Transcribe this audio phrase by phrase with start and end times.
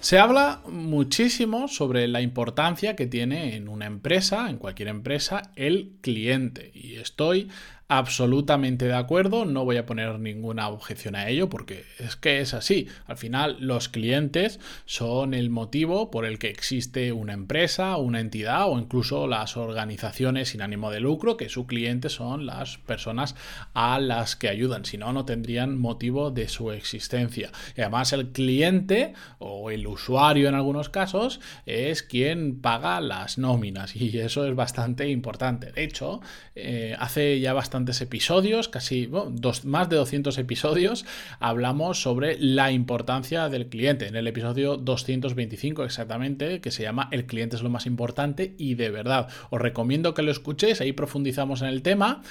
[0.00, 5.92] Se habla muchísimo sobre la importancia que tiene en una empresa, en cualquier empresa, el
[6.00, 6.70] cliente.
[6.74, 7.50] Y estoy
[7.90, 12.54] absolutamente de acuerdo, no voy a poner ninguna objeción a ello porque es que es
[12.54, 12.86] así.
[13.08, 18.68] Al final los clientes son el motivo por el que existe una empresa, una entidad
[18.68, 23.34] o incluso las organizaciones sin ánimo de lucro, que su cliente son las personas
[23.74, 27.50] a las que ayudan, si no, no tendrían motivo de su existencia.
[27.76, 33.96] Y además el cliente o el usuario en algunos casos es quien paga las nóminas
[33.96, 35.72] y eso es bastante importante.
[35.72, 36.20] De hecho,
[36.54, 41.04] eh, hace ya bastante episodios, casi dos, más de 200 episodios,
[41.38, 44.06] hablamos sobre la importancia del cliente.
[44.06, 48.74] En el episodio 225 exactamente, que se llama El cliente es lo más importante y
[48.74, 52.22] de verdad os recomiendo que lo escuchéis, ahí profundizamos en el tema.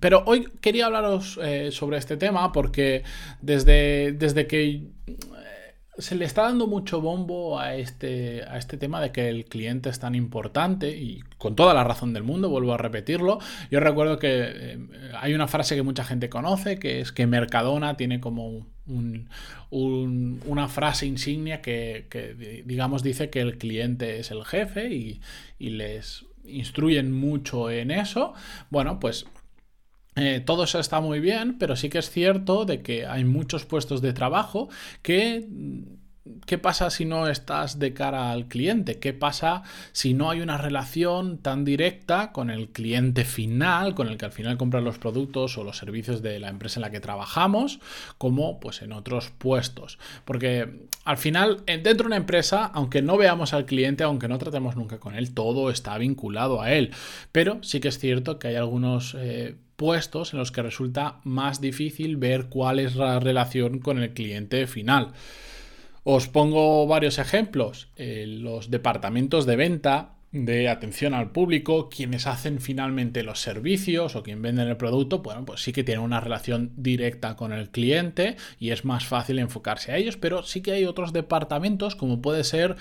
[0.00, 3.02] Pero hoy quería hablaros eh, sobre este tema porque
[3.40, 4.82] desde, desde que
[5.98, 9.90] se le está dando mucho bombo a este, a este tema de que el cliente
[9.90, 13.38] es tan importante y con toda la razón del mundo, vuelvo a repetirlo.
[13.70, 14.78] Yo recuerdo que eh,
[15.18, 18.66] hay una frase que mucha gente conoce, que es que Mercadona tiene como
[19.70, 25.20] una frase insignia que, digamos, dice que el cliente es el jefe y
[25.58, 28.34] les instruyen mucho en eso.
[28.70, 29.26] Bueno, pues
[30.18, 33.64] eh, todo eso está muy bien, pero sí que es cierto de que hay muchos
[33.64, 34.68] puestos de trabajo
[35.02, 35.46] que
[36.46, 38.98] ¿Qué pasa si no estás de cara al cliente?
[38.98, 39.62] ¿Qué pasa
[39.92, 44.32] si no hay una relación tan directa con el cliente final, con el que al
[44.32, 47.80] final compran los productos o los servicios de la empresa en la que trabajamos,
[48.18, 49.98] como pues en otros puestos?
[50.24, 54.76] Porque al final, dentro de una empresa, aunque no veamos al cliente, aunque no tratemos
[54.76, 56.92] nunca con él, todo está vinculado a él.
[57.32, 59.14] Pero sí que es cierto que hay algunos...
[59.18, 64.12] Eh, puestos en los que resulta más difícil ver cuál es la relación con el
[64.12, 65.12] cliente final.
[66.10, 67.90] Os pongo varios ejemplos.
[67.96, 74.22] Eh, los departamentos de venta de atención al público, quienes hacen finalmente los servicios o
[74.22, 78.36] quien venden el producto, bueno, pues sí que tienen una relación directa con el cliente
[78.60, 82.44] y es más fácil enfocarse a ellos, pero sí que hay otros departamentos como puede
[82.44, 82.76] ser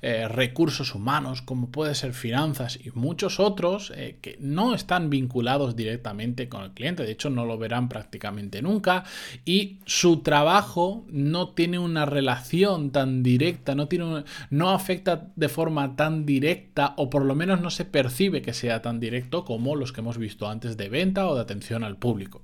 [0.00, 5.74] eh, recursos humanos, como puede ser finanzas y muchos otros eh, que no están vinculados
[5.74, 9.02] directamente con el cliente, de hecho no lo verán prácticamente nunca
[9.44, 15.96] y su trabajo no tiene una relación tan directa, no, tiene no afecta de forma
[15.96, 19.92] tan directa o por lo menos no se percibe que sea tan directo como los
[19.92, 22.42] que hemos visto antes de venta o de atención al público.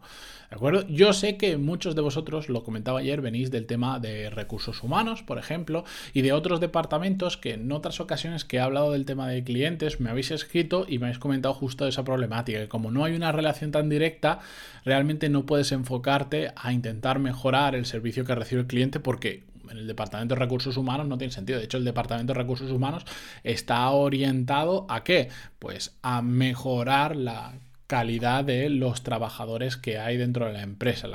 [0.50, 0.86] ¿De acuerdo?
[0.88, 5.22] Yo sé que muchos de vosotros, lo comentaba ayer, venís del tema de recursos humanos,
[5.22, 9.28] por ejemplo, y de otros departamentos que en otras ocasiones que he hablado del tema
[9.28, 13.04] de clientes me habéis escrito y me habéis comentado justo esa problemática, que como no
[13.04, 14.40] hay una relación tan directa,
[14.86, 19.78] realmente no puedes enfocarte a intentar mejorar el servicio que recibe el cliente porque en
[19.78, 21.58] el Departamento de Recursos Humanos no tiene sentido.
[21.58, 23.04] De hecho, el Departamento de Recursos Humanos
[23.44, 25.28] está orientado a qué?
[25.58, 27.54] Pues a mejorar la
[27.86, 31.08] calidad de los trabajadores que hay dentro de la empresa.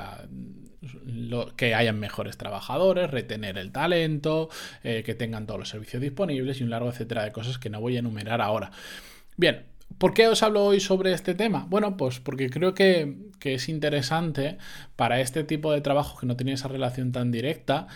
[1.56, 4.50] que hayan mejores trabajadores, retener el talento,
[4.82, 7.80] eh, que tengan todos los servicios disponibles y un largo etcétera de cosas que no
[7.80, 8.70] voy a enumerar ahora.
[9.36, 9.64] Bien,
[9.98, 11.66] ¿Por qué os hablo hoy sobre este tema?
[11.68, 14.58] Bueno, pues porque creo que, que, es interesante
[14.96, 17.86] para este tipo de trabajo que no tiene esa relación tan directa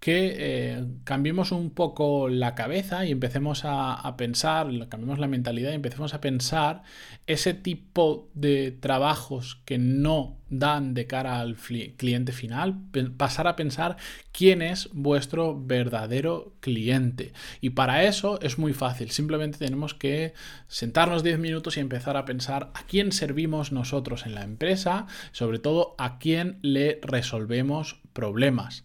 [0.00, 5.74] que eh, cambiemos un poco la cabeza y empecemos a, pensar, cambiemos la mentalidad y
[5.74, 6.82] empecemos a pensar
[7.26, 12.78] ese tipo de trabajos que no dan de cara al cliente final,
[13.16, 13.96] pasar a pensar
[14.32, 17.32] quién es vuestro verdadero cliente.
[17.60, 20.34] Y para eso es muy fácil, simplemente tenemos que
[20.68, 25.58] sentarnos 10 minutos y empezar a pensar a quién servimos nosotros en la empresa, sobre
[25.58, 28.84] todo a quién le resolvemos problemas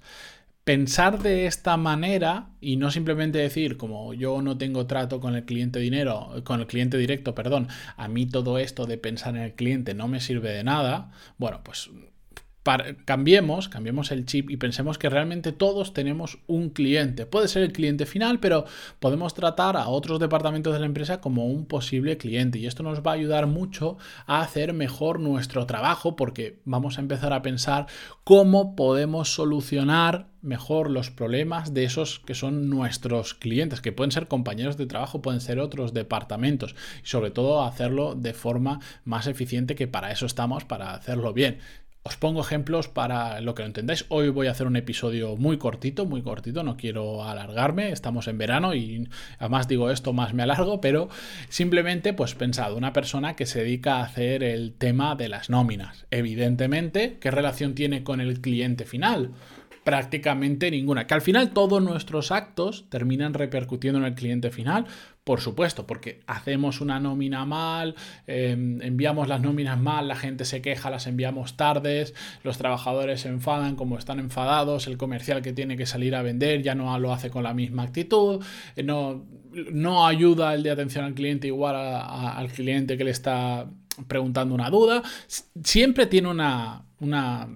[0.63, 5.45] pensar de esta manera y no simplemente decir como yo no tengo trato con el
[5.45, 7.67] cliente dinero, con el cliente directo, perdón,
[7.97, 11.61] a mí todo esto de pensar en el cliente no me sirve de nada, bueno,
[11.63, 11.89] pues
[13.05, 17.25] cambiemos, cambiemos el chip y pensemos que realmente todos tenemos un cliente.
[17.25, 18.65] Puede ser el cliente final, pero
[18.99, 22.59] podemos tratar a otros departamentos de la empresa como un posible cliente.
[22.59, 23.97] Y esto nos va a ayudar mucho
[24.27, 27.87] a hacer mejor nuestro trabajo porque vamos a empezar a pensar
[28.23, 34.27] cómo podemos solucionar mejor los problemas de esos que son nuestros clientes, que pueden ser
[34.27, 36.75] compañeros de trabajo, pueden ser otros departamentos.
[37.03, 41.59] Y sobre todo hacerlo de forma más eficiente, que para eso estamos, para hacerlo bien.
[42.03, 44.05] Os pongo ejemplos para lo que lo entendáis.
[44.09, 48.39] Hoy voy a hacer un episodio muy cortito, muy cortito, no quiero alargarme, estamos en
[48.39, 49.07] verano y
[49.37, 51.09] además digo esto más me alargo, pero
[51.49, 56.07] simplemente pues pensado, una persona que se dedica a hacer el tema de las nóminas.
[56.09, 59.33] Evidentemente, ¿qué relación tiene con el cliente final?
[59.83, 61.07] Prácticamente ninguna.
[61.07, 64.85] Que al final todos nuestros actos terminan repercutiendo en el cliente final,
[65.23, 67.95] por supuesto, porque hacemos una nómina mal,
[68.27, 72.13] em, enviamos las nóminas mal, la gente se queja, las enviamos tardes,
[72.43, 76.63] los trabajadores se enfadan como están enfadados, el comercial que tiene que salir a vender
[76.63, 78.43] ya no lo hace con la misma actitud,
[78.75, 79.25] eh, no,
[79.71, 83.67] no ayuda el de atención al cliente igual al cliente que le está
[84.07, 85.03] preguntando una duda,
[85.63, 87.47] siempre tiene una, una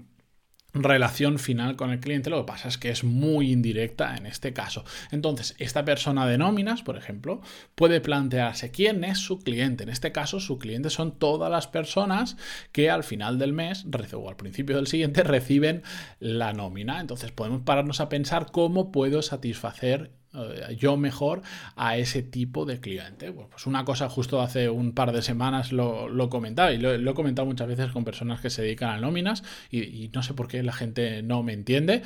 [0.83, 2.30] relación final con el cliente.
[2.30, 4.83] Lo que pasa es que es muy indirecta en este caso.
[5.12, 7.42] Entonces, esta persona de nóminas, por ejemplo,
[7.75, 9.83] puede plantearse quién es su cliente.
[9.83, 12.38] En este caso, su cliente son todas las personas
[12.72, 15.83] que al final del mes o al principio del siguiente reciben
[16.19, 17.00] la nómina.
[17.00, 20.12] Entonces, podemos pararnos a pensar cómo puedo satisfacer
[20.78, 21.42] yo mejor
[21.76, 23.32] a ese tipo de cliente.
[23.32, 27.14] pues una cosa justo hace un par de semanas lo, lo comentaba y lo, he
[27.14, 30.64] comentado muchas veces con personas que se dedican a nóminas y, no sé por qué
[30.64, 32.02] la gente no me entiende,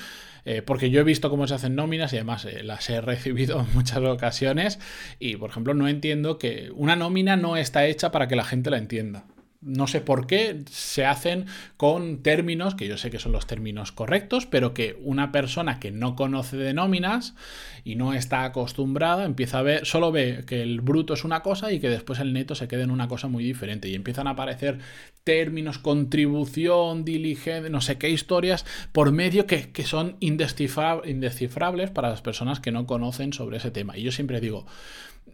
[0.46, 3.60] eh, porque yo he visto cómo se hacen nóminas y además eh, las he recibido
[3.60, 4.80] en muchas ocasiones
[5.20, 8.70] y por ejemplo no entiendo que una nómina no está hecha para que la gente
[8.70, 9.25] la entienda
[9.62, 11.46] no sé por qué se hacen
[11.76, 15.92] con términos, que yo sé que son los términos correctos, pero que una persona que
[15.92, 17.36] no conoce de nóminas
[17.84, 21.74] y no está acostumbrada empieza a ver, solo ve que el bruto es una cosa
[21.74, 24.32] y que después el neto se queda en una cosa muy diferente y empiezan a
[24.32, 24.80] aparecer
[25.26, 32.22] términos, contribución, diligencia, no sé qué historias por medio que, que son indescifrables para las
[32.22, 33.98] personas que no conocen sobre ese tema.
[33.98, 34.66] Y yo siempre digo,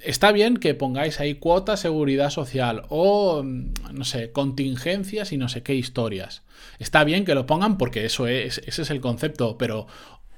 [0.01, 5.63] está bien que pongáis ahí cuota seguridad social o, no sé, contingencias y no sé
[5.63, 6.43] qué historias.
[6.79, 9.87] Está bien que lo pongan porque eso es, ese es el concepto, pero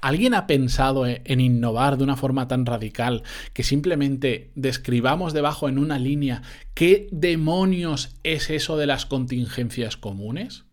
[0.00, 3.22] ¿alguien ha pensado e, en innovar de una forma tan radical
[3.52, 6.42] que simplemente describamos debajo en una línea
[6.74, 10.67] qué demonios es eso de las contingencias comunes?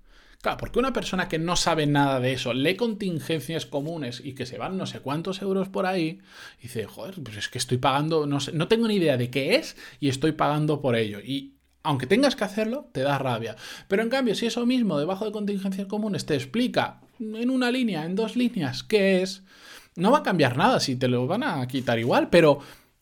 [0.46, 4.46] Claro, porque una persona que no sabe nada de eso, lee contingencias comunes y que
[4.46, 6.20] se van no sé cuántos euros por ahí,
[6.62, 9.56] dice, joder, pues es que estoy pagando, no, sé, no tengo ni idea de qué
[9.56, 11.20] es y estoy pagando por ello.
[11.20, 13.56] Y aunque tengas que hacerlo, te da rabia.
[13.88, 18.06] Pero en cambio, si eso mismo debajo de contingencias comunes te explica en una línea,
[18.06, 19.42] en dos líneas, qué es,
[19.96, 22.60] no va a cambiar nada si te lo van a quitar igual, pero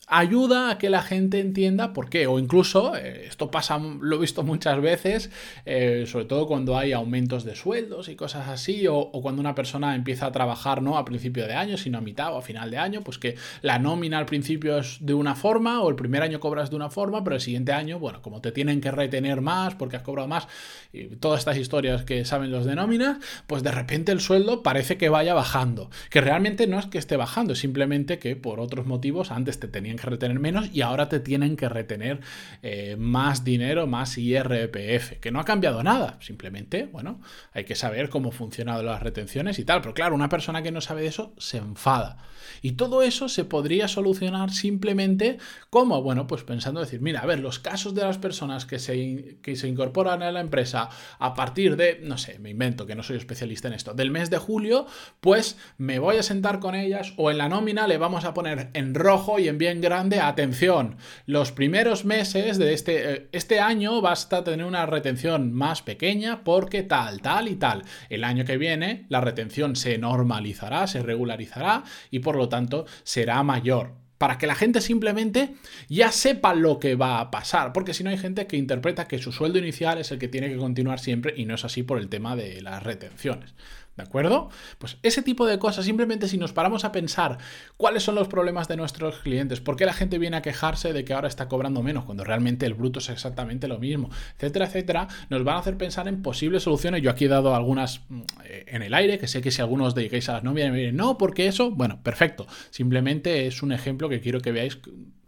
[0.07, 2.27] ayuda a que la gente entienda por qué.
[2.27, 5.31] O incluso, eh, esto pasa, lo he visto muchas veces,
[5.65, 9.95] eh, sobre todo cuando hay aumentos de sueldos y cosas así, o, cuando una persona
[9.95, 12.77] empieza a trabajar no a principio de año, sino a mitad o a final de
[12.77, 16.39] año, pues que la nómina al principio es de una forma, o el primer año
[16.39, 19.75] cobras de una forma, pero el siguiente año, bueno, como te tienen que retener más
[19.75, 20.47] porque has cobrado más,
[20.91, 24.97] y todas estas historias que saben los de nómina, pues de repente el sueldo parece
[24.97, 25.89] que vaya bajando.
[26.09, 29.67] Que realmente no es que esté bajando, es simplemente que por otros motivos antes te
[29.67, 32.21] tenían que retener menos y ahora te tienen que retener
[32.61, 37.21] eh, más dinero, más IRPF, que no ha cambiado nada, simplemente, bueno,
[37.53, 40.81] hay que saber cómo funcionan las retenciones y tal, pero claro, una persona que no
[40.81, 42.17] sabe de eso se enfada.
[42.61, 45.37] Y todo eso se podría solucionar simplemente
[45.69, 49.37] como, bueno, pues pensando decir, mira, a ver, los casos de las personas que se,
[49.41, 53.03] que se incorporan a la empresa a partir de, no sé, me invento que no
[53.03, 54.85] soy especialista en esto, del mes de julio,
[55.19, 58.69] pues me voy a sentar con ellas o en la nómina le vamos a poner
[58.73, 60.97] en rojo y en bien grande, atención,
[61.27, 66.81] los primeros meses de este, eh, este año basta tener una retención más pequeña porque
[66.81, 67.83] tal, tal y tal.
[68.09, 73.43] El año que viene la retención se normalizará, se regularizará y por lo tanto será
[73.43, 75.55] mayor para que la gente simplemente
[75.89, 79.19] ya sepa lo que va a pasar, porque si no hay gente que interpreta que
[79.19, 81.99] su sueldo inicial es el que tiene que continuar siempre y no es así por
[81.99, 83.53] el tema de las retenciones.
[83.95, 84.49] ¿De acuerdo?
[84.79, 87.37] Pues ese tipo de cosas, simplemente si nos paramos a pensar
[87.77, 91.05] cuáles son los problemas de nuestros clientes, por qué la gente viene a quejarse de
[91.05, 95.07] que ahora está cobrando menos cuando realmente el bruto es exactamente lo mismo, etcétera, etcétera,
[95.29, 97.03] nos van a hacer pensar en posibles soluciones.
[97.03, 99.93] Yo aquí he dado algunas mm, eh, en el aire, que sé que si algunos
[99.93, 104.09] dediquéis a las novias me dirán, no, porque eso, bueno, perfecto, simplemente es un ejemplo
[104.09, 104.79] que quiero que veáis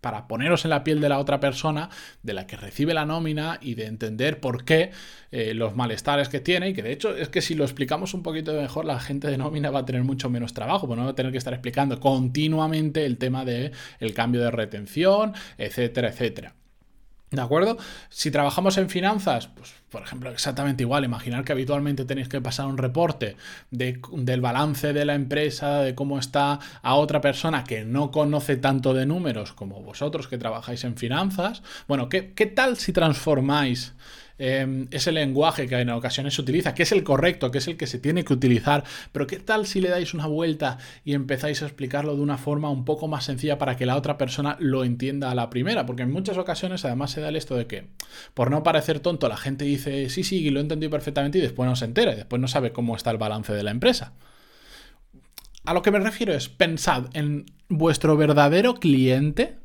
[0.06, 1.90] para poneros en la piel de la otra persona,
[2.22, 4.92] de la que recibe la nómina y de entender por qué
[5.32, 6.70] eh, los malestares que tiene.
[6.70, 9.40] Y que de hecho es que si lo explicamos un poquito mejor, la gente de
[9.40, 12.00] nómina va a tener mucho menos trabajo, porque no va a tener que estar explicando
[12.00, 16.54] continuamente el tema del el cambio de retención, etcétera, etcétera.
[17.36, 17.78] ¿De acuerdo?
[18.10, 21.06] Si trabajamos en finanzas, pues por ejemplo, exactamente igual.
[21.06, 23.38] Imaginar que habitualmente tenéis que pasar un reporte
[23.72, 28.94] del balance de la empresa, de cómo está a otra persona que no conoce tanto
[28.94, 31.64] de números como vosotros que trabajáis en finanzas.
[31.88, 33.94] Bueno, ¿qué, qué tal si transformáis
[34.38, 37.78] Em, ese lenguaje que en ocasiones se utiliza, que es el correcto, que es el
[37.78, 41.62] que se tiene que utilizar, pero ¿qué tal si le dais una vuelta y empezáis
[41.62, 44.84] a explicarlo de una forma un poco más sencilla para que la otra persona lo
[44.84, 45.86] entienda a la primera?
[45.86, 47.88] Porque en muchas ocasiones además se da el esto de que,
[48.34, 51.70] por no parecer tonto, la gente dice, sí, sí, lo he entendido perfectamente y después
[51.70, 54.14] no se entera, y después no sabe cómo está el balance de la empresa.
[55.64, 59.58] A lo que me refiero es, pensad en vuestro verdadero cliente,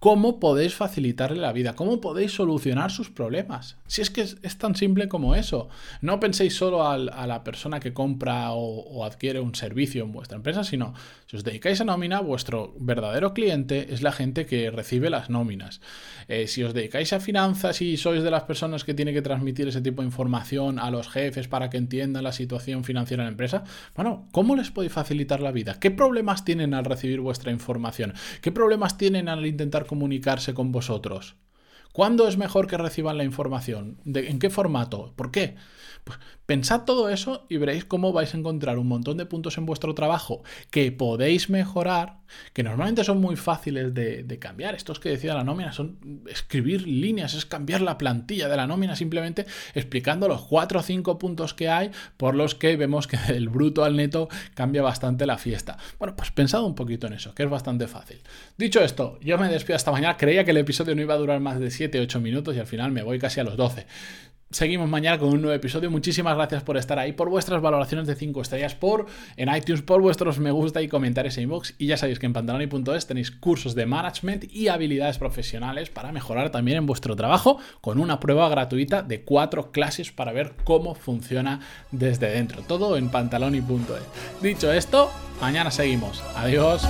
[0.00, 3.76] cómo podéis facilitarle la vida, cómo podéis solucionar sus problemas.
[3.86, 5.68] Si es que es, tan simple como eso.
[6.02, 10.62] No penséis solo a la persona que compra o, adquiere un servicio en vuestra empresa,
[10.62, 10.94] sino
[11.26, 15.80] si os dedicáis a nómina, vuestro verdadero cliente es la gente que recibe las nóminas.
[16.28, 19.68] Eh, si os dedicáis a finanzas y sois de las personas que tiene que transmitir
[19.68, 23.32] ese tipo de información a los jefes para que entiendan la situación financiera de la
[23.32, 23.64] empresa,
[23.96, 25.78] bueno, ¿cómo les podéis facilitar la vida?
[25.80, 28.14] ¿Qué problemas tienen al recibir vuestra información?
[28.42, 31.34] ¿Qué problemas tienen al intentar comunicarse con vosotros?
[31.92, 33.98] ¿Cuándo es mejor que reciban la información?
[34.04, 35.14] ¿En qué formato?
[35.16, 35.56] ¿Por qué?
[36.04, 39.66] Pues pensad todo eso y veréis cómo vais a encontrar un montón de puntos en
[39.66, 42.20] vuestro trabajo que podéis mejorar,
[42.52, 44.74] que normalmente son muy fáciles de, cambiar.
[44.74, 48.94] Estos que decía la nómina son escribir líneas, es cambiar la plantilla de la nómina
[48.94, 53.48] simplemente explicando los cuatro o cinco puntos que hay por los que vemos que del
[53.48, 55.76] bruto al neto cambia bastante la fiesta.
[55.98, 58.20] Bueno, pues pensad un poquito en eso, que es bastante fácil.
[58.56, 60.16] Dicho esto, yo me despido hasta mañana.
[60.16, 62.92] Creía que el episodio no iba a durar más de 7-8 minutos y al final
[62.92, 63.86] me voy casi a los 12.
[64.50, 65.90] Seguimos mañana con un nuevo episodio.
[65.90, 69.04] Muchísimas gracias por estar ahí, por vuestras valoraciones de 5 estrellas, por
[69.36, 71.74] en iTunes, por vuestros me gusta y comentarios en inbox.
[71.76, 76.48] Y ya sabéis que en pantaloni.es tenéis cursos de management y habilidades profesionales para mejorar
[76.48, 81.60] también en vuestro trabajo con una prueba gratuita de 4 clases para ver cómo funciona
[81.90, 82.62] desde dentro.
[82.62, 84.40] Todo en pantaloni.es.
[84.42, 85.10] Dicho esto,
[85.42, 86.22] mañana seguimos.
[86.34, 86.88] Adiós.